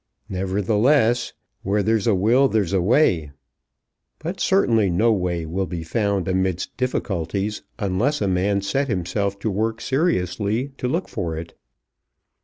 Nevertheless, 0.29 1.33
"Where 1.61 1.83
there's 1.83 2.07
a 2.07 2.15
will 2.15 2.47
there's 2.47 2.73
a 2.73 2.81
way." 2.81 3.33
But 4.17 4.39
certainly 4.39 4.89
no 4.89 5.13
way 5.13 5.45
will 5.45 5.67
be 5.67 5.83
found 5.83 6.27
amidst 6.27 6.75
difficulties, 6.75 7.61
unless 7.77 8.19
a 8.19 8.27
man 8.27 8.61
set 8.63 8.87
himself 8.87 9.37
to 9.41 9.51
work 9.51 9.79
seriously 9.79 10.69
to 10.79 10.87
look 10.87 11.07
for 11.07 11.37
it. 11.37 11.53